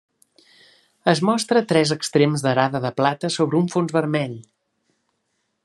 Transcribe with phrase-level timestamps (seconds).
[1.11, 4.35] Es mostra tres extrems d'arada de plata sobre un fons vermell.